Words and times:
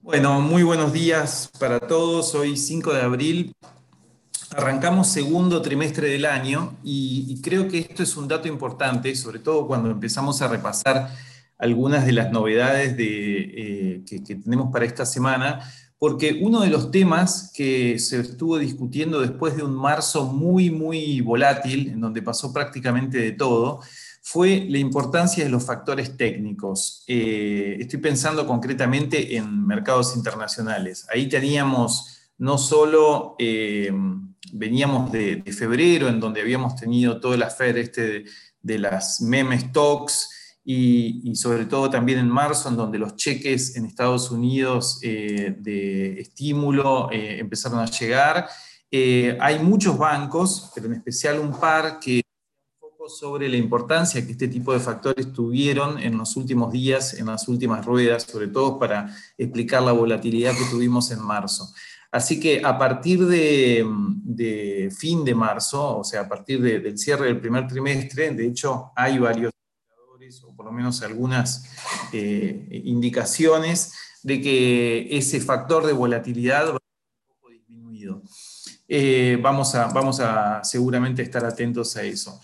Bueno, 0.00 0.40
muy 0.40 0.62
buenos 0.62 0.92
días 0.92 1.50
para 1.58 1.80
todos. 1.80 2.32
Hoy 2.36 2.56
5 2.56 2.92
de 2.94 3.02
abril. 3.02 3.56
Arrancamos 4.56 5.08
segundo 5.08 5.60
trimestre 5.60 6.08
del 6.08 6.24
año 6.24 6.76
y, 6.84 7.40
creo 7.42 7.66
que 7.66 7.80
esto 7.80 8.04
es 8.04 8.16
un 8.16 8.28
dato 8.28 8.46
importante, 8.46 9.14
sobre 9.16 9.40
todo 9.40 9.66
cuando 9.66 9.90
empezamos 9.90 10.40
a 10.40 10.48
repasar 10.48 11.10
algunas 11.58 12.06
de 12.06 12.12
las 12.12 12.30
novedades 12.30 12.94
eh, 12.96 14.04
que, 14.06 14.22
que 14.22 14.36
tenemos 14.36 14.72
para 14.72 14.84
esta 14.84 15.04
semana, 15.04 15.60
porque 15.98 16.38
uno 16.40 16.60
de 16.60 16.68
los 16.68 16.92
temas 16.92 17.50
que 17.52 17.98
se 17.98 18.20
estuvo 18.20 18.56
discutiendo 18.56 19.20
después 19.20 19.56
de 19.56 19.64
un 19.64 19.74
marzo 19.74 20.26
muy, 20.26 20.70
muy 20.70 21.20
volátil, 21.22 21.88
en 21.88 22.00
donde 22.00 22.22
pasó 22.22 22.52
prácticamente 22.52 23.18
de 23.18 23.32
todo, 23.32 23.80
fue 24.30 24.66
la 24.68 24.76
importancia 24.76 25.42
de 25.42 25.48
los 25.48 25.64
factores 25.64 26.18
técnicos. 26.18 27.02
Eh, 27.06 27.78
estoy 27.80 27.98
pensando 27.98 28.46
concretamente 28.46 29.34
en 29.38 29.66
mercados 29.66 30.14
internacionales. 30.14 31.06
Ahí 31.10 31.30
teníamos 31.30 32.30
no 32.36 32.58
solo, 32.58 33.36
eh, 33.38 33.90
veníamos 34.52 35.10
de, 35.12 35.42
febrero, 35.50 36.08
en 36.08 36.20
donde 36.20 36.42
habíamos 36.42 36.76
tenido 36.76 37.18
toda 37.20 37.38
la 37.38 37.48
FED 37.48 37.78
este 37.78 38.24
de, 38.60 38.78
las 38.78 39.22
meme 39.22 39.58
stocks, 39.58 40.28
y, 40.62 41.34
sobre 41.34 41.64
todo 41.64 41.88
también 41.88 42.18
en 42.18 42.28
marzo, 42.28 42.68
en 42.68 42.76
donde 42.76 42.98
los 42.98 43.16
cheques 43.16 43.76
en 43.76 43.86
Estados 43.86 44.30
Unidos 44.30 45.00
eh, 45.02 45.56
de 45.58 46.20
estímulo 46.20 47.08
empezaron 47.10 47.78
a 47.78 47.86
llegar. 47.86 48.46
hay 49.40 49.58
muchos 49.60 49.96
bancos, 49.96 50.70
pero 50.74 50.86
en 50.88 50.92
especial 50.92 51.38
un 51.38 51.58
par 51.58 51.98
que 51.98 52.27
sobre 53.08 53.48
la 53.48 53.56
importancia 53.56 54.24
que 54.24 54.32
este 54.32 54.48
tipo 54.48 54.72
de 54.72 54.80
factores 54.80 55.32
tuvieron 55.32 55.98
en 55.98 56.16
los 56.18 56.36
últimos 56.36 56.72
días, 56.72 57.14
en 57.14 57.26
las 57.26 57.48
últimas 57.48 57.84
ruedas, 57.84 58.24
sobre 58.24 58.48
todo 58.48 58.78
para 58.78 59.14
explicar 59.36 59.82
la 59.82 59.92
volatilidad 59.92 60.52
que 60.56 60.70
tuvimos 60.70 61.10
en 61.10 61.22
marzo. 61.22 61.72
Así 62.10 62.40
que 62.40 62.62
a 62.64 62.78
partir 62.78 63.26
de, 63.26 64.88
fin 64.96 65.24
de 65.24 65.34
marzo, 65.34 65.98
o 65.98 66.04
sea, 66.04 66.22
a 66.22 66.28
partir 66.28 66.60
del 66.60 66.98
cierre 66.98 67.26
del 67.26 67.40
primer 67.40 67.66
trimestre, 67.66 68.30
de 68.30 68.46
hecho 68.46 68.92
hay 68.96 69.18
varios 69.18 69.52
indicadores, 69.52 70.42
o 70.42 70.56
por 70.56 70.66
lo 70.66 70.72
menos 70.72 71.02
algunas 71.02 71.64
eh, 72.12 72.66
indicaciones 72.84 73.92
de 74.22 74.40
que 74.40 75.08
ese 75.10 75.40
factor 75.40 75.86
de 75.86 75.92
volatilidad 75.92 76.72
va 76.72 76.76
a 76.76 76.78
ser 76.78 77.20
un 77.20 77.28
poco 77.28 77.50
disminuido. 77.50 78.22
Eh, 78.88 79.38
vamos, 79.42 79.74
a, 79.74 79.88
vamos 79.88 80.18
a 80.20 80.64
seguramente 80.64 81.22
estar 81.22 81.44
atentos 81.44 81.94
a 81.96 82.02
eso. 82.04 82.40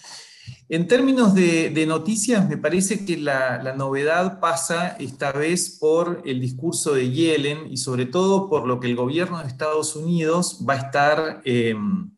En 0.71 0.89
términos 0.89 1.35
de, 1.35 1.85
noticias, 1.87 2.49
me 2.49 2.57
parece 2.57 3.05
que 3.05 3.19
la, 3.19 3.75
novedad 3.77 4.41
pasa 4.41 4.97
esta 4.99 5.31
vez 5.33 5.77
por 5.79 6.23
el 6.25 6.41
discurso 6.41 6.95
de 6.95 7.11
Yellen 7.11 7.71
y 7.71 7.77
sobre 7.77 8.07
todo 8.07 8.49
por 8.49 8.67
lo 8.67 8.81
que 8.81 8.87
el 8.87 8.97
gobierno 8.97 9.41
de 9.41 9.49
Estados 9.49 9.95
Unidos 9.95 10.65
va 10.67 10.75
a 10.75 10.79
estar 10.79 11.43
em, 11.45 12.11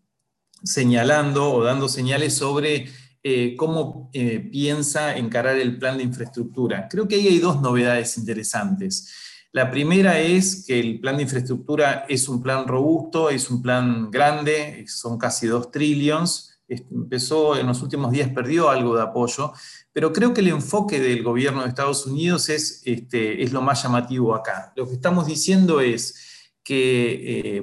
señalando 0.63 1.53
o 1.53 1.65
dando 1.65 1.89
señales 1.89 2.35
sobre 2.35 2.89
eh, 3.25 3.57
cómo 3.57 4.11
eh, 4.13 4.39
piensa 4.39 5.17
encarar 5.17 5.57
el 5.57 5.79
plan 5.79 5.97
de 5.97 6.05
infraestructura. 6.05 6.87
Creo 6.89 7.09
que 7.09 7.17
ahí 7.17 7.27
hay 7.27 7.39
dos 7.41 7.61
novedades 7.61 8.17
interesantes. 8.17 9.13
La 9.51 9.73
primera 9.73 10.21
es 10.21 10.65
que 10.67 10.79
el 10.79 11.01
plan 11.01 11.17
de 11.17 11.25
infraestructura 11.25 12.07
es 12.09 12.29
un 12.29 12.41
plan 12.41 12.69
robusto, 12.69 13.29
es 13.29 13.51
un 13.51 13.61
plan 13.61 14.09
grande, 14.09 14.85
son 14.87 15.19
casi 15.19 15.49
dos 15.49 15.73
trillones 15.73 16.56
empezó 16.69 17.57
en 17.57 17.67
los 17.67 17.83
últimos 17.83 18.13
días, 18.13 18.31
perdió 18.31 18.71
algo 18.71 18.97
de 18.97 19.03
apoyo, 19.03 19.53
pero 19.93 20.13
creo 20.13 20.35
que 20.35 20.41
el 20.41 20.49
enfoque 20.49 21.01
del 21.01 21.23
gobierno 21.23 21.63
de 21.63 21.69
Estados 21.69 22.07
Unidos 22.07 22.49
es, 22.49 22.83
este, 22.85 23.43
es 23.43 23.53
lo 23.53 23.63
más 23.63 23.83
llamativo 23.83 24.35
acá. 24.35 24.73
Lo 24.77 24.87
que 24.87 24.95
estamos 24.95 25.27
diciendo 25.27 25.81
es 25.81 26.53
que 26.63 27.59
eh, 27.59 27.63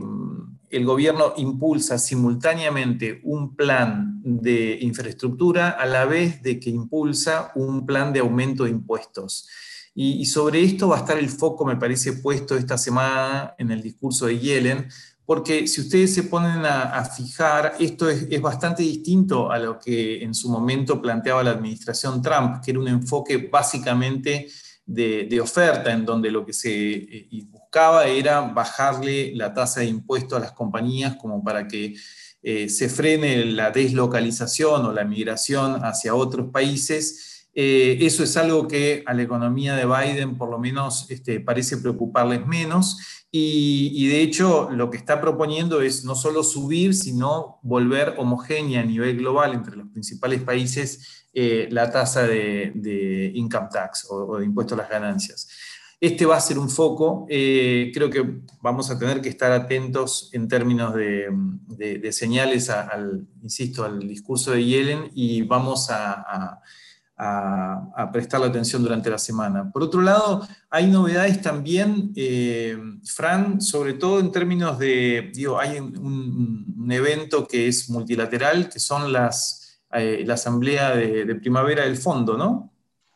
el 0.69 0.85
gobierno 0.85 1.33
impulsa 1.37 1.99
simultáneamente 1.99 3.21
un 3.23 3.55
plan 3.55 4.21
de 4.23 4.79
infraestructura 4.81 5.69
a 5.69 5.85
la 5.85 6.05
vez 6.05 6.41
de 6.41 6.59
que 6.59 6.69
impulsa 6.69 7.51
un 7.55 7.85
plan 7.85 8.13
de 8.13 8.21
aumento 8.21 8.63
de 8.63 8.71
impuestos. 8.71 9.47
Y, 9.93 10.13
y 10.13 10.25
sobre 10.25 10.63
esto 10.63 10.87
va 10.87 10.95
a 10.95 10.99
estar 11.01 11.19
el 11.19 11.29
foco, 11.29 11.65
me 11.65 11.75
parece, 11.75 12.13
puesto 12.13 12.55
esta 12.55 12.79
semana 12.79 13.53
en 13.59 13.69
el 13.69 13.83
discurso 13.83 14.25
de 14.25 14.39
Yellen, 14.39 14.87
porque 15.25 15.67
si 15.67 15.81
ustedes 15.81 16.13
se 16.13 16.23
ponen 16.23 16.65
a, 16.65 17.03
fijar, 17.05 17.75
esto 17.79 18.09
es, 18.09 18.41
bastante 18.41 18.83
distinto 18.83 19.49
a 19.51 19.57
lo 19.57 19.79
que 19.79 20.21
en 20.21 20.33
su 20.33 20.49
momento 20.49 21.01
planteaba 21.01 21.43
la 21.43 21.51
administración 21.51 22.21
Trump, 22.21 22.61
que 22.63 22.71
era 22.71 22.79
un 22.79 22.89
enfoque 22.89 23.37
básicamente 23.37 24.47
de, 24.85 25.39
oferta, 25.41 25.93
en 25.93 26.05
donde 26.05 26.29
lo 26.29 26.45
que 26.45 26.51
se 26.51 26.69
eh, 26.71 27.29
buscaba 27.49 28.05
era 28.05 28.41
bajarle 28.41 29.33
la 29.33 29.53
tasa 29.53 29.79
de 29.79 29.85
impuesto 29.85 30.35
a 30.35 30.41
las 30.41 30.51
compañías 30.51 31.15
como 31.15 31.41
para 31.41 31.67
que 31.67 31.95
eh, 32.41 32.67
se 32.67 32.89
frene 32.89 33.45
la 33.45 33.71
deslocalización 33.71 34.85
o 34.85 34.91
la 34.91 35.05
migración 35.05 35.85
hacia 35.85 36.13
otros 36.15 36.51
países. 36.51 37.42
Eh, 37.55 37.99
eso 38.01 38.23
es 38.23 38.35
algo 38.35 38.67
que 38.67 39.03
a 39.05 39.13
la 39.13 39.21
economía 39.21 39.75
de 39.75 39.85
Biden 39.85 40.37
por 40.37 40.49
lo 40.49 40.57
menos 40.57 41.05
este, 41.09 41.39
parece 41.39 41.77
preocuparles 41.77 42.47
menos 42.47 43.23
y, 43.35 44.07
de 44.09 44.21
hecho, 44.21 44.69
lo 44.69 44.91
que 44.91 44.97
está 44.97 45.19
proponiendo 45.19 45.81
es 45.81 46.05
no 46.05 46.13
solo 46.13 46.43
subir, 46.43 46.93
sino 46.93 47.57
volver 47.63 48.13
homogénea 48.19 48.81
a 48.81 48.85
nivel 48.85 49.17
global 49.17 49.53
entre 49.53 49.75
los 49.75 49.87
principales 49.87 50.41
países 50.41 51.25
eh, 51.33 51.67
la 51.71 51.89
tasa 51.89 52.27
de, 52.27 53.31
income 53.33 53.69
tax 53.71 54.05
o, 54.07 54.37
de 54.37 54.45
impuesto 54.45 54.75
a 54.75 54.77
las 54.77 54.89
ganancias. 54.89 55.49
Este 55.99 56.27
va 56.27 56.37
a 56.37 56.41
ser 56.41 56.59
un 56.59 56.69
foco. 56.69 57.25
Eh, 57.27 57.89
creo 57.91 58.11
que 58.11 58.23
vamos 58.61 58.91
a 58.91 58.99
tener 58.99 59.19
que 59.19 59.29
estar 59.29 59.51
atentos 59.51 60.29
en 60.33 60.47
términos 60.47 60.93
de, 60.93 62.11
señales 62.11 62.69
al, 62.69 63.25
insisto, 63.41 63.83
al 63.83 64.07
discurso 64.07 64.51
de 64.51 64.63
Yellen 64.63 65.09
y 65.15 65.41
vamos 65.41 65.89
a, 65.89 66.59
prestar 68.11 68.41
la 68.41 68.47
atención 68.47 68.81
durante 68.81 69.09
la 69.09 69.17
semana. 69.17 69.71
Por 69.71 69.83
otro 69.83 70.01
lado, 70.01 70.47
hay 70.69 70.87
novedades 70.87 71.41
también, 71.41 72.11
eh, 72.15 72.77
Fran, 73.05 73.61
sobre 73.61 73.93
todo 73.93 74.19
en 74.19 74.31
términos 74.31 74.79
de, 74.79 75.31
digo, 75.33 75.59
hay 75.59 75.79
un, 75.79 76.63
evento 76.91 77.47
que 77.47 77.67
es 77.67 77.89
multilateral, 77.89 78.69
que 78.69 78.77
son 78.77 79.11
las, 79.11 79.81
eh, 79.93 80.23
la 80.25 80.33
asamblea 80.33 80.95
de, 80.95 81.33
primavera 81.35 81.85
del 81.85 81.97
fondo, 81.97 82.37
¿no? 82.37 82.71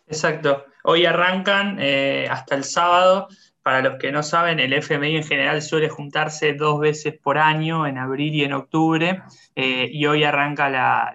Exacto. 0.08 0.66
Hoy 0.84 1.06
arrancan 1.06 1.78
eh, 1.80 2.28
hasta 2.30 2.56
el 2.56 2.64
sábado 2.64 3.28
para 3.68 3.82
los 3.82 3.98
que 3.98 4.14
no 4.14 4.24
saben, 4.24 4.62
el 4.62 4.72
FMI 4.72 5.18
en 5.18 5.26
general 5.26 5.62
suele 5.62 5.90
juntarse 5.90 6.54
dos 6.54 6.80
veces 6.80 7.20
por 7.22 7.38
año, 7.38 7.86
en 7.86 7.98
abril 7.98 8.34
y 8.34 8.46
en 8.46 8.54
octubre, 8.54 9.22
eh, 9.56 9.90
y 9.92 10.06
hoy 10.06 10.24
arranca 10.24 10.70
la, 10.70 11.14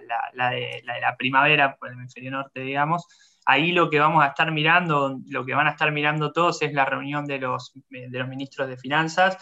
de, 0.51 0.83
la, 0.85 1.17
primavera 1.17 1.75
por 1.75 1.87
el 1.89 1.95
hemisferio 1.95 2.29
norte, 2.29 2.59
digamos. 2.59 3.07
Ahí 3.47 3.71
lo 3.71 3.89
que 3.89 3.97
vamos 3.97 4.23
a 4.23 4.27
estar 4.27 4.51
mirando, 4.51 5.17
lo 5.29 5.43
que 5.43 5.55
van 5.55 5.65
a 5.65 5.71
estar 5.71 5.91
mirando 5.91 6.31
todos 6.31 6.61
es 6.61 6.73
la 6.73 6.85
reunión 6.85 7.25
de 7.25 7.39
los, 7.39 7.73
de 7.89 8.19
los 8.19 8.27
ministros 8.27 8.67
de 8.67 8.77
finanzas, 8.77 9.35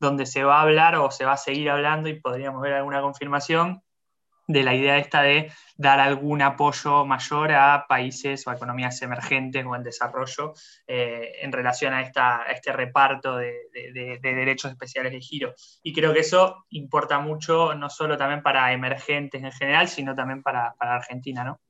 donde 0.00 0.26
se 0.26 0.42
va 0.42 0.58
a 0.58 0.62
hablar 0.62 0.96
o 0.96 1.12
se 1.12 1.24
va 1.24 1.34
a 1.34 1.36
seguir 1.36 1.70
hablando 1.70 2.08
y 2.08 2.20
podríamos 2.20 2.60
ver 2.62 2.72
alguna 2.72 3.00
confirmación 3.00 3.80
de 4.46 4.62
la 4.62 4.74
idea 4.74 4.98
esta 4.98 5.22
de 5.22 5.50
dar 5.76 6.00
algún 6.00 6.40
apoyo 6.40 7.04
mayor 7.04 7.52
a 7.52 7.86
países 7.88 8.46
o 8.46 8.50
a 8.50 8.54
economías 8.54 9.00
emergentes 9.02 9.64
o 9.66 9.74
en 9.74 9.82
desarrollo 9.82 10.54
eh, 10.86 11.32
en 11.42 11.52
relación 11.52 11.92
a, 11.92 12.02
esta, 12.02 12.42
este 12.52 12.72
reparto 12.72 13.36
de, 13.36 13.54
derechos 14.22 14.70
especiales 14.70 15.12
de 15.12 15.20
giro. 15.20 15.54
Y 15.82 15.92
creo 15.92 16.12
que 16.12 16.20
eso 16.20 16.66
importa 16.70 17.18
mucho, 17.18 17.74
no 17.74 17.90
solo 17.90 18.16
también 18.16 18.42
para 18.42 18.72
emergentes 18.72 19.42
en 19.42 19.52
general, 19.52 19.88
sino 19.88 20.14
también 20.14 20.42
para, 20.42 20.74
Argentina, 20.78 21.44
¿no? 21.44 21.60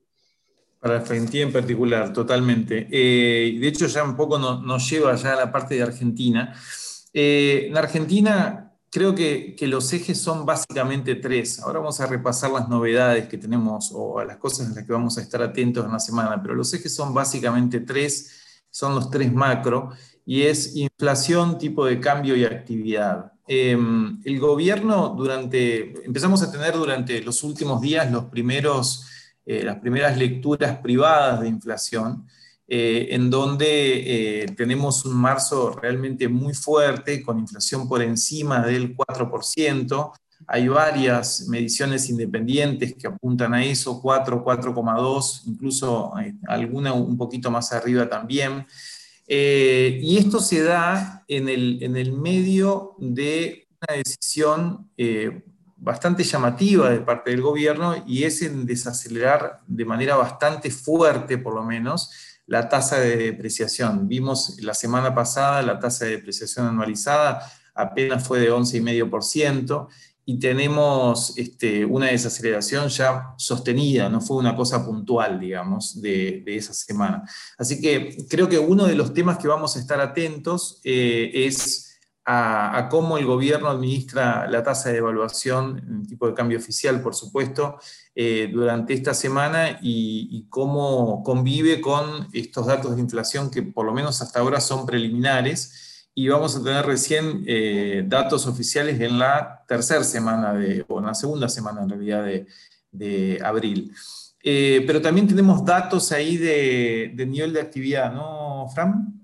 Para 0.79 0.97
Argentina 0.97 1.43
en 1.43 1.51
particular, 1.51 2.13
totalmente. 2.13 2.87
Eh, 2.91 3.57
de 3.59 3.67
hecho, 3.67 3.87
ya 3.87 4.03
un 4.03 4.15
poco 4.15 4.37
nos, 4.37 4.89
lleva 4.89 5.15
ya 5.15 5.33
a 5.33 5.37
la 5.37 5.51
parte 5.51 5.75
de 5.75 5.81
Argentina. 5.81 6.53
Eh, 7.11 7.65
en 7.69 7.75
Argentina, 7.75 8.66
creo 8.89 9.15
que, 9.15 9.55
los 9.61 9.91
ejes 9.93 10.19
son 10.19 10.45
básicamente 10.45 11.15
tres. 11.15 11.59
Ahora 11.59 11.79
vamos 11.79 11.99
a 11.99 12.07
repasar 12.07 12.51
las 12.51 12.69
novedades 12.69 13.27
que 13.27 13.37
tenemos 13.37 13.91
o 13.93 14.23
las 14.23 14.37
cosas 14.37 14.67
en 14.67 14.75
las 14.75 14.85
que 14.85 14.93
vamos 14.93 15.17
a 15.17 15.21
estar 15.21 15.41
atentos 15.41 15.85
en 15.85 15.91
la 15.91 15.99
semana, 15.99 16.41
pero 16.41 16.55
los 16.55 16.73
ejes 16.73 16.93
son 16.93 17.13
básicamente 17.13 17.81
tres, 17.81 18.65
son 18.69 18.95
los 18.95 19.09
tres 19.09 19.31
macro, 19.33 19.91
y 20.25 20.43
es 20.43 20.75
inflación, 20.75 21.57
tipo 21.57 21.85
de 21.85 21.99
cambio 21.99 22.35
y 22.35 22.43
actividad. 22.43 23.31
Em, 23.47 24.19
el 24.25 24.39
gobierno 24.39 25.15
durante, 25.17 26.05
empezamos 26.05 26.43
a 26.43 26.51
tener 26.51 26.73
durante 26.73 27.21
los 27.21 27.43
últimos 27.43 27.81
días 27.81 28.11
los 28.11 28.25
primeros, 28.25 29.05
eh, 29.45 29.63
las 29.63 29.79
primeras 29.79 30.17
lecturas 30.17 30.79
privadas 30.79 31.39
de 31.41 31.47
inflación, 31.47 32.27
eh, 32.69 33.07
en 33.11 33.29
donde 33.29 34.41
eh, 34.41 34.45
tenemos 34.57 35.05
un 35.05 35.15
marzo 35.15 35.71
realmente 35.71 36.27
muy 36.27 36.53
fuerte, 36.53 37.23
con 37.23 37.39
inflación 37.39 37.87
por 37.87 38.01
encima 38.01 38.61
del 38.65 38.93
4%. 38.93 40.11
Hay 40.47 40.67
varias 40.67 41.47
mediciones 41.47 42.09
independientes 42.09 42.93
que 42.95 43.07
apuntan 43.07 43.53
a 43.53 43.63
eso, 43.63 44.01
4, 44.01 44.43
4,2, 44.43 45.43
incluso 45.45 46.11
eh, 46.19 46.33
alguna 46.45 46.91
un 46.91 47.17
poquito 47.17 47.49
más 47.49 47.71
arriba 47.71 48.09
también. 48.09 48.65
Y 49.29 50.17
esto 50.17 50.39
se 50.39 50.63
da 50.63 51.23
en 51.27 51.49
el, 51.49 51.81
en 51.81 51.97
el, 51.97 52.13
medio 52.13 52.95
de 52.97 53.67
una 53.81 53.97
decisión 53.97 54.89
bastante 55.75 56.23
llamativa 56.23 56.89
de 56.89 57.01
parte 57.01 57.31
del 57.31 57.41
gobierno 57.41 58.01
y 58.07 58.23
es 58.23 58.41
en 58.41 58.65
desacelerar 58.65 59.59
de 59.67 59.83
manera 59.83 60.15
bastante 60.15 60.71
fuerte, 60.71 61.37
por 61.37 61.53
lo 61.53 61.63
menos, 61.63 62.09
la 62.47 62.67
tasa 62.67 62.99
de 62.99 63.17
depreciación. 63.17 64.07
Vimos 64.07 64.57
la 64.61 64.73
semana 64.73 65.13
pasada 65.13 65.61
la 65.61 65.79
tasa 65.79 66.05
de 66.05 66.11
depreciación 66.11 66.65
anualizada 66.65 67.41
apenas 67.77 68.27
fue 68.27 68.39
de 68.39 68.51
11,5% 68.51 69.87
y 70.25 70.39
tenemos 70.39 71.37
este, 71.37 71.85
una 71.85 72.07
desaceleración 72.07 72.89
ya 72.89 73.33
sostenida, 73.37 74.09
no 74.09 74.19
fue 74.19 74.37
una 74.37 74.57
cosa 74.57 74.85
puntual, 74.85 75.39
digamos, 75.39 76.01
de, 76.01 76.43
esa 76.47 76.73
semana. 76.73 77.23
Así 77.57 77.79
que 77.79 78.17
creo 78.29 78.49
que 78.49 78.59
uno 78.59 78.85
de 78.85 78.95
los 78.95 79.13
temas 79.13 79.37
que 79.37 79.47
vamos 79.47 79.77
a 79.77 79.79
estar 79.79 80.01
atentos 80.01 80.81
eh, 80.83 81.31
es 81.33 81.86
a, 82.29 82.89
cómo 82.91 83.17
el 83.17 83.25
gobierno 83.25 83.69
administra 83.69 84.47
la 84.49 84.61
tasa 84.61 84.89
de 84.89 84.97
evaluación, 84.97 86.01
el 86.01 86.07
tipo 86.07 86.27
de 86.27 86.33
cambio 86.33 86.57
oficial, 86.57 87.01
por 87.01 87.15
supuesto, 87.15 87.79
eh, 88.13 88.49
durante 88.51 88.93
esta 88.93 89.13
semana 89.13 89.79
y, 89.81 90.45
cómo 90.49 91.23
convive 91.23 91.79
con 91.79 92.27
estos 92.33 92.65
datos 92.65 92.95
de 92.95 93.01
inflación 93.01 93.49
que 93.49 93.61
por 93.61 93.85
lo 93.85 93.93
menos 93.93 94.21
hasta 94.21 94.39
ahora 94.39 94.59
son 94.59 94.85
preliminares 94.85 96.09
y 96.13 96.27
vamos 96.27 96.55
a 96.57 96.63
tener 96.63 96.85
recién 96.85 97.43
eh, 97.47 98.03
datos 98.05 98.45
oficiales 98.45 98.99
en 98.99 99.19
la 99.19 99.63
tercera 99.65 100.03
semana, 100.03 100.53
de, 100.53 100.83
o 100.89 100.99
en 100.99 101.05
la 101.05 101.13
segunda 101.13 101.47
semana 101.47 101.83
en 101.83 101.89
realidad 101.89 102.25
de, 102.91 103.39
abril. 103.41 103.93
Eh, 104.43 104.83
pero 104.85 105.01
también 105.01 105.27
tenemos 105.27 105.63
datos 105.63 106.11
ahí 106.11 106.35
de, 106.35 107.13
de 107.15 107.25
nivel 107.25 107.53
de 107.53 107.61
actividad, 107.61 108.11
¿no, 108.11 108.67
Fran? 108.73 109.16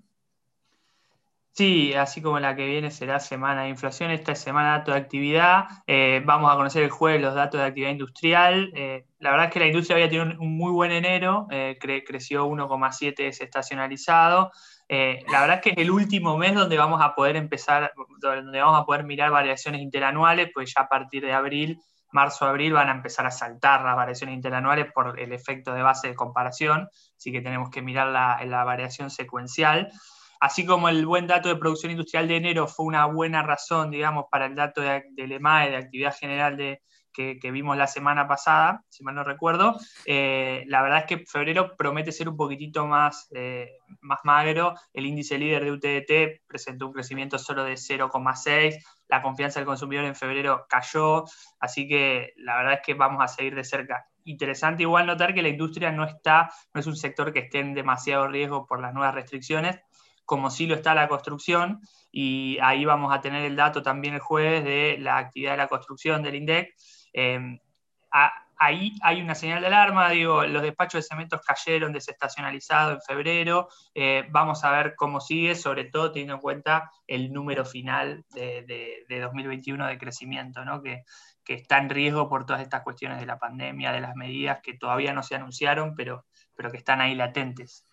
Sí, 1.55 1.93
así 1.93 2.19
como 2.19 2.39
la 2.39 2.55
que 2.55 2.65
viene 2.65 2.89
será 2.89 3.19
semana 3.19 3.63
de 3.63 3.69
inflación, 3.69 4.09
esta 4.09 4.31
es 4.31 4.39
semana 4.39 4.71
de 4.71 4.77
datos 4.79 4.95
de 4.95 5.01
actividad. 5.01 5.65
Eh, 5.85 6.23
vamos 6.25 6.51
a 6.51 6.55
conocer 6.55 6.81
el 6.81 6.89
jueves 6.89 7.21
los 7.21 7.35
datos 7.35 7.61
de 7.61 7.67
actividad 7.67 7.91
industrial. 7.91 8.71
Eh, 8.73 9.05
la 9.19 9.29
verdad 9.29 9.45
es 9.45 9.53
que 9.53 9.59
la 9.59 9.67
industria 9.67 9.97
había 9.97 10.09
tenido 10.09 10.41
un, 10.41 10.57
muy 10.57 10.71
buen 10.71 10.91
enero, 10.91 11.45
eh, 11.51 11.77
creció 11.79 12.47
1,7 12.47 13.17
desestacionalizado. 13.17 14.51
la 14.89 15.41
verdad 15.41 15.57
es 15.57 15.61
que 15.61 15.69
es 15.69 15.77
el 15.77 15.91
último 15.91 16.39
mes 16.39 16.55
donde 16.55 16.75
vamos 16.75 16.99
a 17.03 17.13
poder 17.13 17.35
empezar, 17.35 17.93
donde 18.19 18.59
vamos 18.59 18.81
a 18.81 18.85
poder 18.85 19.03
mirar 19.03 19.29
variaciones 19.29 19.81
interanuales, 19.81 20.49
pues 20.55 20.73
ya 20.75 20.81
a 20.81 20.89
partir 20.89 21.23
de 21.23 21.33
abril, 21.33 21.79
marzo-abril 22.11 22.73
van 22.73 22.89
a 22.89 22.93
empezar 22.93 23.27
a 23.27 23.31
saltar 23.31 23.83
las 23.83 23.95
variaciones 23.95 24.35
interanuales 24.35 24.91
por 24.91 25.19
el 25.19 25.31
efecto 25.31 25.71
de 25.75 25.83
base 25.83 26.07
de 26.07 26.15
comparación, 26.15 26.89
así 27.15 27.31
que 27.31 27.41
tenemos 27.41 27.69
que 27.69 27.83
mirar 27.83 28.07
la, 28.07 28.43
la 28.43 28.63
variación 28.63 29.11
secuencial. 29.11 29.91
Así 30.43 30.65
como 30.65 30.89
el 30.89 31.05
buen 31.05 31.25
dato 31.25 31.47
de 31.47 31.55
producción 31.55 31.93
industrial 31.93 32.27
de 32.27 32.35
enero 32.35 32.67
fue 32.67 32.85
una 32.85 33.05
buena 33.05 33.43
razón, 33.43 33.89
digamos, 33.89 34.25
para 34.29 34.45
el 34.47 34.55
dato 34.55 34.81
de, 34.81 35.05
del 35.11 35.31
EMAE, 35.31 35.69
de 35.69 35.77
actividad 35.77 36.13
general 36.13 36.57
de, 36.57 36.81
que, 37.13 37.39
vimos 37.49 37.77
la 37.77 37.87
semana 37.87 38.27
pasada, 38.27 38.83
si 38.89 39.05
mal 39.05 39.15
no 39.15 39.23
recuerdo, 39.23 39.79
eh, 40.05 40.65
la 40.67 40.81
verdad 40.81 40.99
es 40.99 41.05
que 41.05 41.25
febrero 41.25 41.77
promete 41.77 42.11
ser 42.11 42.27
un 42.27 42.35
poquitito 42.35 42.85
más, 42.85 43.29
eh, 43.33 43.77
más 44.01 44.19
magro. 44.25 44.73
El 44.91 45.05
índice 45.05 45.37
líder 45.37 45.63
de 45.63 45.71
UTDT 45.71 46.45
presentó 46.45 46.87
un 46.87 46.93
crecimiento 46.93 47.39
solo 47.39 47.63
de 47.63 47.77
0,6. 47.77 48.83
La 49.07 49.21
confianza 49.21 49.61
del 49.61 49.67
consumidor 49.67 50.03
en 50.03 50.15
febrero 50.15 50.65
cayó, 50.67 51.23
así 51.61 51.87
que 51.87 52.33
la 52.35 52.57
verdad 52.57 52.73
es 52.73 52.81
que 52.85 52.95
vamos 52.95 53.23
a 53.23 53.29
seguir 53.29 53.55
de 53.55 53.63
cerca. 53.63 54.07
Interesante 54.25 54.83
igual 54.83 55.05
notar 55.05 55.33
que 55.33 55.41
la 55.41 55.47
industria 55.47 55.89
no 55.93 56.03
está, 56.03 56.51
no 56.73 56.81
es 56.81 56.87
un 56.87 56.97
sector 56.97 57.31
que 57.31 57.39
esté 57.39 57.59
en 57.59 57.73
demasiado 57.73 58.27
riesgo 58.27 58.65
por 58.65 58.81
las 58.81 58.93
nuevas 58.93 59.15
restricciones 59.15 59.79
como 60.25 60.49
sí 60.49 60.67
lo 60.67 60.75
está 60.75 60.95
la 60.95 61.07
construcción, 61.07 61.81
y 62.11 62.57
ahí 62.61 62.85
vamos 62.85 63.13
a 63.13 63.21
tener 63.21 63.43
el 63.43 63.55
dato 63.55 63.81
también 63.81 64.13
el 64.13 64.19
jueves 64.19 64.63
de 64.63 64.97
la 64.99 65.17
actividad 65.17 65.51
de 65.51 65.57
la 65.57 65.67
construcción 65.67 66.21
del 66.21 66.35
INDEC. 66.35 66.73
Em, 67.11 67.59
ahí 68.57 68.93
hay 69.01 69.21
una 69.21 69.35
señal 69.35 69.61
de 69.61 69.67
alarma, 69.67 70.09
digo, 70.09 70.45
los 70.45 70.61
despachos 70.61 71.03
de 71.03 71.07
cementos 71.07 71.41
cayeron 71.41 71.91
desestacionalizados 71.91 72.93
en 72.93 73.01
febrero, 73.01 73.67
eh, 73.93 74.25
vamos 74.29 74.63
a 74.63 74.71
ver 74.71 74.95
cómo 74.95 75.19
sigue, 75.19 75.55
sobre 75.55 75.85
todo 75.85 76.11
teniendo 76.11 76.35
en 76.35 76.41
cuenta 76.41 76.91
el 77.07 77.33
número 77.33 77.65
final 77.65 78.23
de, 78.29 79.05
2021 79.09 79.87
de 79.87 79.97
crecimiento, 79.97 80.63
¿no? 80.63 80.81
que, 80.81 81.03
que 81.43 81.55
está 81.55 81.77
en 81.77 81.89
riesgo 81.89 82.29
por 82.29 82.45
todas 82.45 82.61
estas 82.61 82.83
cuestiones 82.83 83.19
de 83.19 83.25
la 83.25 83.39
pandemia, 83.39 83.91
de 83.91 84.01
las 84.01 84.15
medidas 84.15 84.59
que 84.61 84.77
todavía 84.77 85.13
no 85.13 85.23
se 85.23 85.35
anunciaron, 85.35 85.95
pero, 85.95 86.25
pero 86.55 86.71
que 86.71 86.77
están 86.77 87.01
ahí 87.01 87.15
latentes. 87.15 87.85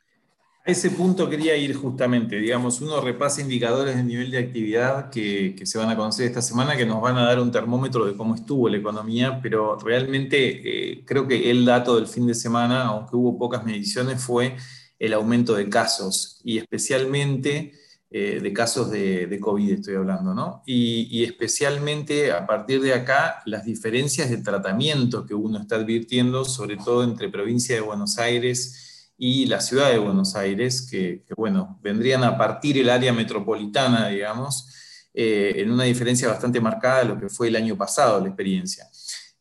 A 0.62 0.72
ese 0.72 0.90
punto 0.90 1.30
quería 1.30 1.56
ir 1.56 1.74
justamente, 1.74 2.36
digamos, 2.36 2.82
uno 2.82 3.00
repasa 3.00 3.40
indicadores 3.40 3.96
de 3.96 4.02
nivel 4.04 4.30
de 4.30 4.38
actividad 4.38 5.08
que, 5.08 5.58
se 5.64 5.78
van 5.78 5.88
a 5.88 5.96
conocer 5.96 6.26
esta 6.26 6.42
semana, 6.42 6.76
que 6.76 6.84
nos 6.84 7.00
van 7.00 7.16
a 7.16 7.24
dar 7.24 7.40
un 7.40 7.50
termómetro 7.50 8.04
de 8.04 8.14
cómo 8.14 8.34
estuvo 8.34 8.68
la 8.68 8.76
economía, 8.76 9.40
pero 9.42 9.78
realmente 9.78 10.92
eh, 10.92 11.04
creo 11.06 11.26
que 11.26 11.50
el 11.50 11.64
dato 11.64 11.96
del 11.96 12.06
fin 12.06 12.26
de 12.26 12.34
semana, 12.34 12.82
aunque 12.88 13.16
hubo 13.16 13.38
pocas 13.38 13.64
mediciones, 13.64 14.22
fue 14.22 14.54
el 14.98 15.14
aumento 15.14 15.54
de 15.54 15.70
casos 15.70 16.42
y 16.44 16.58
especialmente 16.58 17.72
eh, 18.10 18.40
de 18.42 18.52
casos 18.52 18.90
de, 18.90 19.38
COVID 19.40 19.72
estoy 19.72 19.94
hablando, 19.94 20.34
¿no? 20.34 20.62
Y, 20.66 21.08
y 21.10 21.24
especialmente 21.24 22.32
a 22.32 22.46
partir 22.46 22.82
de 22.82 22.92
acá 22.92 23.40
las 23.46 23.64
diferencias 23.64 24.28
de 24.28 24.36
tratamiento 24.38 25.24
que 25.24 25.34
uno 25.34 25.58
está 25.58 25.76
advirtiendo, 25.76 26.44
sobre 26.44 26.76
todo 26.76 27.02
entre 27.02 27.30
provincia 27.30 27.74
de 27.76 27.80
Buenos 27.80 28.18
Aires, 28.18 28.89
y 29.22 29.44
la 29.44 29.61
ciudad 29.61 29.90
de 29.90 29.99
Buenos 29.99 30.34
Aires, 30.34 30.88
que, 30.90 31.22
bueno, 31.37 31.78
vendrían 31.82 32.25
a 32.25 32.38
partir 32.38 32.78
el 32.78 32.88
área 32.88 33.12
metropolitana, 33.12 34.08
digamos, 34.08 34.75
eh, 35.12 35.56
en 35.56 35.70
una 35.70 35.84
diferencia 35.84 36.26
bastante 36.26 36.58
marcada 36.58 37.00
de 37.00 37.05
lo 37.05 37.20
que 37.20 37.28
fue 37.28 37.49
el 37.49 37.56
año 37.56 37.76
pasado 37.76 38.19
la 38.19 38.28
experiencia. 38.28 38.88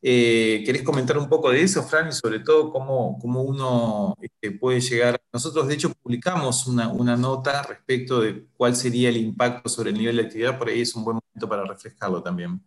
Eh, 0.02 0.64
¿Querés 0.66 0.84
comentar 0.84 1.18
un 1.18 1.30
poco 1.30 1.50
de 1.50 1.62
eso, 1.62 1.82
Fran, 1.84 2.10
y 2.10 2.12
sobre 2.12 2.42
todo 2.42 2.74
cómo, 2.74 3.18
cómo 3.22 3.42
uno 3.42 4.18
este, 4.22 4.52
puede 4.52 4.82
llegar? 4.82 5.22
Nosotros, 5.32 5.66
de 5.70 5.76
hecho, 5.76 5.94
publicamos 5.94 6.68
una, 6.68 6.90
una, 6.90 7.16
nota 7.16 7.62
respecto 7.64 8.20
de 8.20 8.48
cuál 8.58 8.76
sería 8.76 9.08
el 9.08 9.16
impacto 9.16 9.70
sobre 9.70 9.92
el 9.92 9.98
nivel 9.98 10.18
de 10.18 10.24
actividad, 10.24 10.60
por 10.60 10.68
ahí 10.68 10.82
es 10.82 10.94
un 10.94 11.06
buen 11.06 11.20
momento 11.24 11.48
para 11.48 11.64
refrescarlo 11.64 12.22
también. 12.22 12.62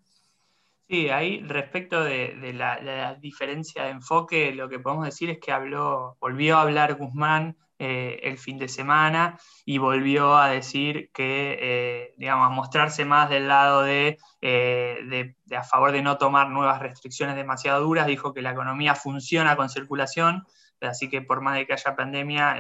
Sí, 0.93 1.09
ahí 1.09 1.43
respecto 1.47 2.05
de, 2.05 2.53
la, 2.53 3.17
diferencia 3.19 3.85
de 3.85 3.93
enfoque, 3.93 4.53
lo 4.53 4.69
que 4.69 4.79
podemos 4.79 5.07
decir 5.07 5.31
es 5.31 5.39
que 5.39 5.51
habló, 5.51 6.19
volvió 6.21 6.59
a 6.59 6.61
hablar 6.61 6.97
Guzmán 6.97 7.57
eh, 7.79 8.21
el 8.25 8.37
fin 8.37 8.59
de 8.59 8.69
semana 8.69 9.39
y 9.65 9.79
volvió 9.79 10.37
a 10.37 10.51
decir 10.51 11.11
que, 11.15 11.57
eh, 11.63 12.15
digamos, 12.19 12.47
a 12.47 12.51
mostrarse 12.51 13.07
más 13.07 13.31
del 13.31 13.49
lado 13.49 13.87
eh, 13.87 14.19
de, 14.43 15.35
de, 15.47 15.57
a 15.57 15.63
favor 15.63 15.93
de 15.93 16.03
no 16.03 16.19
tomar 16.19 16.51
nuevas 16.51 16.79
restricciones 16.79 17.37
demasiado 17.37 17.83
duras. 17.83 18.07
Dijo 18.07 18.35
que 18.35 18.43
la 18.43 18.51
economía 18.51 18.95
funciona 18.95 19.57
con 19.57 19.71
circulación, 19.71 20.45
así 20.83 21.09
que 21.09 21.23
por 21.23 21.41
más 21.41 21.55
de 21.55 21.67
que 21.67 21.73
haya 21.73 21.97
pandemia, 21.97 22.59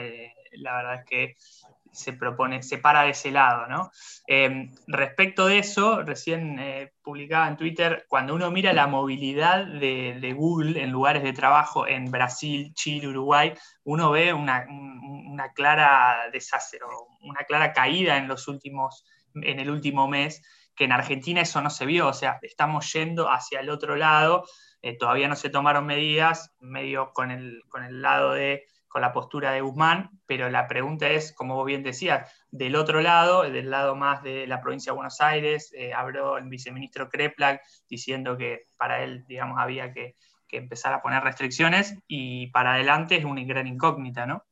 la 0.53 0.77
verdad 0.77 0.95
es 0.95 1.05
que 1.05 1.35
se 1.93 2.15
propone, 2.15 2.63
se 2.63 2.79
para 2.79 3.03
de 3.03 3.11
ese 3.11 3.31
lado, 3.31 3.67
¿no? 3.67 3.91
Em, 4.27 4.71
respecto 4.87 5.47
de 5.47 5.59
eso, 5.59 6.03
recién 6.03 6.59
eh, 6.59 6.93
publicaba 7.03 7.49
en 7.49 7.57
Twitter, 7.57 8.07
cuando 8.09 8.35
uno 8.35 8.51
mira 8.51 8.73
la 8.73 8.87
movilidad 8.87 9.67
de, 9.67 10.35
Google 10.37 10.83
en 10.83 10.91
lugares 10.91 11.23
de 11.23 11.33
trabajo 11.33 11.87
en 11.87 12.11
Brasil, 12.11 12.73
Chile, 12.75 13.09
Uruguay, 13.09 13.53
uno 13.85 14.11
ve 14.11 14.33
una, 14.33 14.67
clara 15.55 16.31
una 17.21 17.41
clara 17.47 17.73
caída 17.73 18.17
en 18.17 18.29
los 18.29 18.49
últimos, 18.49 19.05
en 19.35 19.61
el 19.61 19.71
último 19.71 20.09
mes, 20.09 20.43
que 20.75 20.85
en 20.85 20.93
Argentina 20.93 21.43
eso 21.43 21.61
no 21.61 21.71
se 21.71 21.85
vio, 21.85 22.09
o 22.09 22.15
sea, 22.15 22.39
estamos 22.43 22.91
yendo 22.93 23.31
hacia 23.31 23.61
el 23.61 23.69
otro 23.69 23.97
lado, 23.97 24.45
eh, 24.81 24.97
todavía 24.97 25.29
no 25.29 25.37
se 25.37 25.51
tomaron 25.51 25.87
medidas, 25.87 26.55
medio 26.61 27.13
con 27.13 27.31
el, 27.31 27.63
con 27.69 27.85
el 27.85 28.01
lado 28.01 28.33
de 28.33 28.65
con 28.93 29.01
la 29.01 29.13
postura 29.13 29.53
de 29.53 29.63
Guzmán, 29.63 30.11
pero 30.27 30.51
la 30.51 30.69
pregunta 30.69 31.09
es, 31.09 31.33
como 31.33 31.55
vos 31.55 31.65
bien 31.65 31.83
decías, 31.83 32.31
del 32.51 32.77
otro 32.77 33.01
lado, 33.01 33.43
del 33.43 33.71
lado 33.71 33.97
más 33.97 34.23
de 34.23 34.47
la 34.47 34.61
provincia 34.61 34.93
de 34.93 34.97
Buenos 34.97 35.23
Aires, 35.23 35.73
eh, 35.75 35.95
habló 35.95 36.37
el 36.37 36.45
viceministro 36.45 37.09
Kreplak 37.09 37.63
diciendo 37.89 38.37
que 38.37 38.67
para 38.77 39.03
él, 39.03 39.25
digamos, 39.27 39.59
había 39.59 39.93
que, 39.93 40.17
empezar 40.55 40.93
a 40.93 41.01
poner 41.01 41.23
restricciones 41.23 41.95
y 42.07 42.49
para 42.49 42.75
adelante 42.75 43.17
es 43.17 43.25
una 43.25 43.43
gran 43.43 43.67
incógnita, 43.67 44.27
¿no? 44.27 44.45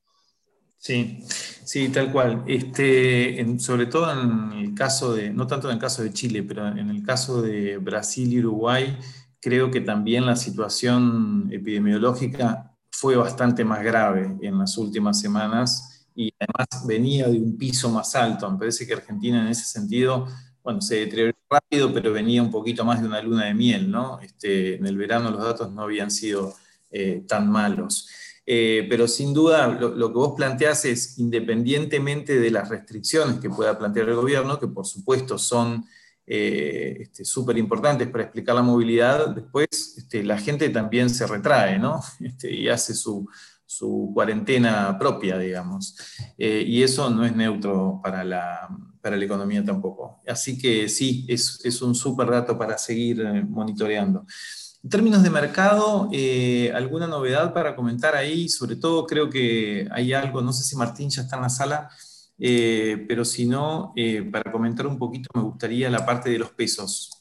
Sí, 0.78 1.22
sí, 1.26 1.90
tal 1.90 2.10
cual. 2.10 2.42
Este, 2.46 3.44
sobre 3.58 3.84
todo 3.84 4.10
en 4.10 4.52
el 4.58 4.74
caso 4.74 5.12
de, 5.12 5.28
no 5.28 5.46
tanto 5.46 5.68
en 5.68 5.74
el 5.74 5.78
caso 5.78 6.02
de 6.02 6.10
Chile, 6.10 6.42
pero 6.42 6.68
en 6.68 6.88
el 6.88 7.02
caso 7.02 7.42
de 7.42 7.76
Brasil 7.76 8.32
y 8.32 8.38
Uruguay, 8.38 8.96
creo 9.42 9.70
que 9.70 9.82
también 9.82 10.24
la 10.24 10.36
situación 10.36 11.50
epidemiológica 11.52 12.69
fue 13.00 13.16
bastante 13.16 13.64
más 13.64 13.82
grave 13.82 14.36
en 14.42 14.58
las 14.58 14.76
últimas 14.76 15.18
semanas 15.18 16.06
y 16.14 16.30
además 16.38 16.86
venía 16.86 17.28
de 17.28 17.38
un 17.38 17.56
piso 17.56 17.88
más 17.88 18.14
alto. 18.14 18.50
Me 18.50 18.58
parece 18.58 18.86
que 18.86 18.92
Argentina 18.92 19.40
en 19.40 19.48
ese 19.48 19.64
sentido, 19.64 20.26
bueno, 20.62 20.82
se 20.82 20.96
deterioró 20.96 21.34
rápido, 21.48 21.94
pero 21.94 22.12
venía 22.12 22.42
un 22.42 22.50
poquito 22.50 22.84
más 22.84 23.00
de 23.00 23.08
una 23.08 23.22
luna 23.22 23.46
de 23.46 23.54
miel, 23.54 23.90
¿no? 23.90 24.20
Este, 24.20 24.74
en 24.74 24.86
el 24.86 24.98
verano 24.98 25.30
los 25.30 25.42
datos 25.42 25.72
no 25.72 25.84
habían 25.84 26.10
sido 26.10 26.54
eh, 26.90 27.24
tan 27.26 27.50
malos. 27.50 28.06
Eh, 28.44 28.86
pero 28.90 29.08
sin 29.08 29.32
duda 29.32 29.66
lo, 29.68 30.08
que 30.08 30.18
vos 30.18 30.34
planteás 30.36 30.84
es, 30.84 31.18
independientemente 31.18 32.38
de 32.38 32.50
las 32.50 32.68
restricciones 32.68 33.40
que 33.40 33.48
pueda 33.48 33.78
plantear 33.78 34.10
el 34.10 34.16
gobierno, 34.16 34.60
que 34.60 34.66
por 34.66 34.84
supuesto 34.84 35.38
son 35.38 35.86
súper 36.26 37.56
este, 37.56 37.60
importantes 37.60 38.08
para 38.08 38.24
explicar 38.24 38.54
la 38.54 38.62
movilidad, 38.62 39.34
después 39.34 39.96
este, 39.96 40.22
la 40.22 40.38
gente 40.38 40.68
también 40.70 41.10
se 41.10 41.26
retrae 41.26 41.78
¿no? 41.78 42.00
Este, 42.20 42.54
y 42.54 42.68
hace 42.68 42.94
su, 42.94 43.28
su 43.70 44.10
cuarentena 44.12 44.98
propia, 44.98 45.38
digamos. 45.38 45.96
Eh, 46.36 46.64
y 46.66 46.82
eso 46.82 47.08
no 47.08 47.24
es 47.24 47.34
neutro 47.36 48.00
para 48.02 48.24
la, 48.24 48.68
para 49.00 49.16
la 49.16 49.24
economía 49.24 49.64
tampoco. 49.64 50.20
Así 50.26 50.58
que 50.58 50.88
sí, 50.88 51.24
es, 51.28 51.60
es 51.64 51.80
un 51.80 51.94
súper 51.94 52.30
dato 52.30 52.58
para 52.58 52.76
seguir 52.76 53.20
eh, 53.20 53.44
monitoreando. 53.44 54.26
En 54.82 54.90
términos 54.90 55.22
de 55.22 55.30
mercado, 55.30 56.08
eh, 56.10 56.72
¿alguna 56.74 57.06
novedad 57.06 57.52
para 57.52 57.76
comentar 57.76 58.16
ahí? 58.16 58.48
Sobre 58.48 58.74
todo 58.74 59.06
creo 59.06 59.30
que 59.30 59.86
hay 59.92 60.14
algo, 60.14 60.42
no 60.42 60.52
sé 60.52 60.64
si 60.64 60.74
Martín 60.74 61.08
ya 61.08 61.22
está 61.22 61.36
en 61.36 61.42
la 61.42 61.48
sala, 61.48 61.90
pero 62.40 63.24
si 63.24 63.46
no, 63.46 63.92
para 64.32 64.50
comentar 64.50 64.86
un 64.86 64.98
poquito 64.98 65.28
me 65.34 65.42
gustaría 65.42 65.90
la 65.90 66.04
parte 66.04 66.30
de 66.30 66.38
los 66.38 66.50
pesos. 66.52 67.20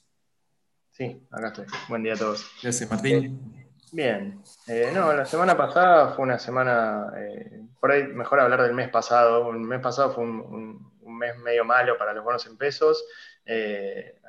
Sí, 0.91 1.25
acá 1.31 1.47
estoy. 1.47 1.65
Buen 1.87 2.03
día 2.03 2.13
a 2.13 2.17
todos. 2.17 2.45
Gracias, 2.61 2.89
Martín. 2.89 3.59
Bien, 3.91 4.43
eh, 4.67 4.91
no, 4.93 5.13
la 5.13 5.25
semana 5.25 5.57
pasada 5.57 6.09
fue 6.09 6.23
una 6.23 6.37
semana, 6.37 7.11
eh, 7.17 7.61
por 7.79 7.91
ahí 7.91 8.03
mejor 8.03 8.39
hablar 8.39 8.61
del 8.61 8.73
mes 8.73 8.89
pasado, 8.89 9.49
el 9.49 9.59
mes 9.59 9.79
pasado 9.79 10.11
fue 10.11 10.23
un, 10.25 10.89
mes 11.17 11.37
medio 11.39 11.65
malo 11.65 11.97
para 11.97 12.13
los 12.13 12.23
bonos 12.23 12.45
en 12.45 12.55
pesos, 12.55 13.03
eh, 13.45 14.19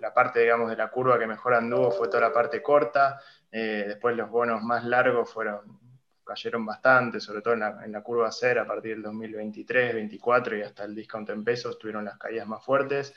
la 0.00 0.12
parte, 0.12 0.40
digamos, 0.40 0.68
de 0.68 0.76
la 0.76 0.90
curva 0.90 1.18
que 1.18 1.26
mejor 1.26 1.54
anduvo 1.54 1.90
fue 1.92 2.08
toda 2.08 2.20
la 2.20 2.32
parte 2.32 2.62
corta, 2.62 3.18
después 3.50 4.16
los 4.16 4.28
bonos 4.28 4.62
más 4.62 4.84
largos 4.84 5.32
fueron, 5.32 5.78
cayeron 6.24 6.64
bastante, 6.64 7.20
sobre 7.20 7.42
todo 7.42 7.54
en 7.54 7.92
la, 7.92 8.02
curva 8.02 8.30
cero 8.32 8.62
a 8.62 8.66
partir 8.66 8.94
del 8.94 9.02
2023, 9.02 9.86
2024 9.86 10.56
y 10.58 10.62
hasta 10.62 10.84
el 10.84 10.94
discount 10.94 11.30
en 11.30 11.44
pesos 11.44 11.78
tuvieron 11.78 12.04
las 12.04 12.18
caídas 12.18 12.46
más 12.46 12.64
fuertes, 12.64 13.14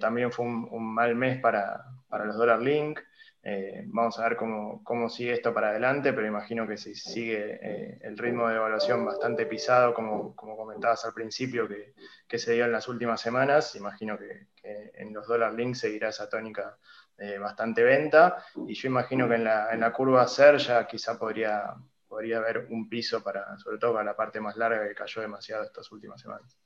también 0.00 0.32
fue 0.32 0.46
un, 0.46 0.94
mal 0.94 1.14
mes 1.14 1.40
para, 1.40 1.84
para 2.08 2.24
los 2.24 2.36
dólar 2.36 2.62
link, 2.62 3.00
eh, 3.46 3.84
vamos 3.88 4.18
a 4.18 4.26
ver 4.26 4.38
cómo, 4.38 5.08
sigue 5.10 5.34
esto 5.34 5.52
para 5.52 5.68
adelante, 5.68 6.14
pero 6.14 6.26
imagino 6.26 6.66
que 6.66 6.78
si 6.78 6.94
sigue 6.94 7.58
eh, 7.60 7.98
el 8.00 8.16
ritmo 8.16 8.48
de 8.48 8.56
evaluación 8.56 9.04
bastante 9.04 9.44
pisado, 9.44 9.92
como, 9.92 10.34
comentabas 10.34 11.04
al 11.04 11.12
principio, 11.12 11.68
que, 11.68 12.38
se 12.38 12.54
dio 12.54 12.64
en 12.64 12.72
las 12.72 12.88
últimas 12.88 13.20
semanas, 13.20 13.76
imagino 13.76 14.18
que, 14.18 14.46
en 14.62 15.12
los 15.12 15.26
dólar 15.26 15.52
links 15.52 15.80
seguirá 15.80 16.08
esa 16.08 16.28
tónica 16.28 16.78
de 17.18 17.38
bastante 17.38 17.82
venta, 17.82 18.42
y 18.66 18.72
yo 18.72 18.88
imagino 18.88 19.28
que 19.28 19.34
en 19.34 19.44
la, 19.44 19.92
curva 19.92 20.26
SER 20.26 20.56
ya 20.56 20.86
quizá 20.86 21.18
podría, 21.18 21.74
podría 22.14 22.38
haber 22.38 22.68
un 22.70 22.88
piso 22.88 23.24
para, 23.24 23.58
sobre 23.58 23.76
todo 23.76 23.94
para 23.94 24.04
la 24.04 24.14
parte 24.14 24.40
más 24.40 24.56
larga 24.56 24.86
que 24.86 24.94
cayó 24.94 25.20
demasiado 25.20 25.64
estas 25.64 25.90
últimas 25.90 26.20
semanas. 26.20 26.56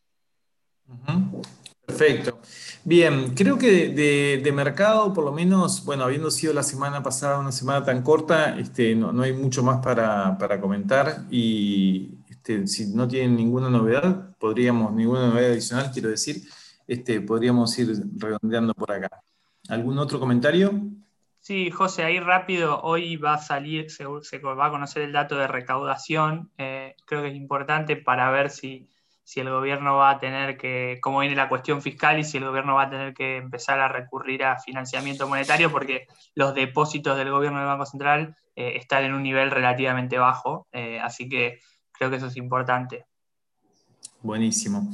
Perfecto. 1.86 2.38
Bien, 2.84 3.34
creo 3.34 3.56
que 3.56 3.88
de, 3.88 4.52
mercado, 4.52 5.14
por 5.14 5.24
lo 5.24 5.32
menos, 5.32 5.86
bueno, 5.86 6.04
habiendo 6.04 6.30
sido 6.30 6.52
la 6.52 6.62
semana 6.62 7.02
pasada 7.02 7.38
una 7.38 7.50
semana 7.50 7.82
tan 7.82 8.02
corta, 8.02 8.58
este, 8.58 8.94
no, 8.94 9.22
hay 9.22 9.32
mucho 9.32 9.62
más 9.62 9.82
para, 9.82 10.60
comentar 10.60 11.24
y 11.30 12.10
este, 12.28 12.66
si 12.66 12.94
no 12.94 13.08
tienen 13.08 13.34
ninguna 13.34 13.70
novedad, 13.70 14.36
podríamos, 14.38 14.92
ninguna 14.92 15.28
novedad 15.28 15.52
adicional, 15.52 15.90
quiero 15.90 16.10
decir, 16.10 16.42
este, 16.86 17.22
podríamos 17.22 17.78
ir 17.78 17.90
redondeando 18.18 18.74
por 18.74 18.92
acá. 18.92 19.22
¿Algún 19.70 19.98
otro 19.98 20.20
comentario? 20.20 20.78
Sí, 21.48 21.70
José, 21.70 22.04
ahí 22.04 22.20
rápido, 22.20 22.82
hoy 22.82 23.16
va 23.16 23.32
a 23.32 23.38
salir, 23.38 23.90
se, 23.90 24.04
va 24.04 24.66
a 24.66 24.70
conocer 24.70 25.00
el 25.00 25.12
dato 25.12 25.38
de 25.38 25.46
recaudación, 25.48 26.52
eh, 26.58 26.94
creo 27.06 27.22
que 27.22 27.28
es 27.28 27.36
importante 27.36 27.96
para 27.96 28.30
ver 28.30 28.50
si 28.50 28.86
si 29.24 29.40
el 29.40 29.50
gobierno 29.50 29.96
va 29.96 30.10
a 30.10 30.18
tener 30.18 30.58
que, 30.58 30.98
cómo 31.02 31.20
viene 31.20 31.36
la 31.36 31.50
cuestión 31.50 31.82
fiscal 31.82 32.18
y 32.18 32.24
si 32.24 32.38
el 32.38 32.46
gobierno 32.46 32.74
va 32.76 32.84
a 32.84 32.90
tener 32.90 33.14
que 33.14 33.36
empezar 33.36 33.78
a 33.78 33.88
recurrir 33.88 34.44
a 34.44 34.58
financiamiento 34.58 35.26
monetario, 35.26 35.70
porque 35.70 36.06
los 36.34 36.54
depósitos 36.54 37.16
del 37.16 37.30
gobierno 37.30 37.58
del 37.58 37.68
Banco 37.68 37.86
Central 37.86 38.36
eh, 38.56 38.72
están 38.76 39.04
en 39.04 39.14
un 39.14 39.22
nivel 39.22 39.50
relativamente 39.50 40.18
bajo, 40.18 40.66
eh, 40.72 40.98
así 41.00 41.30
que 41.30 41.60
creo 41.92 42.10
que 42.10 42.16
eso 42.16 42.26
es 42.26 42.36
importante. 42.36 43.04
Buenísimo. 44.22 44.90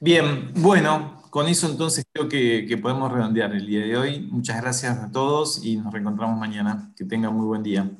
Bien, 0.00 0.52
bueno, 0.54 1.22
con 1.30 1.48
eso 1.48 1.68
entonces 1.68 2.04
creo 2.12 2.28
que, 2.28 2.78
podemos 2.80 3.10
redondear 3.10 3.52
el 3.52 3.66
día 3.66 3.80
de 3.80 3.96
hoy. 3.96 4.20
Muchas 4.30 4.60
gracias 4.60 4.98
a 4.98 5.10
todos 5.10 5.64
y 5.64 5.76
nos 5.76 5.92
reencontramos 5.92 6.38
mañana. 6.38 6.92
Que 6.96 7.04
tengan 7.04 7.34
muy 7.34 7.46
buen 7.46 7.62
día. 7.62 7.90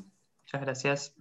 Muchas 0.43 0.61
gracias. 0.61 1.14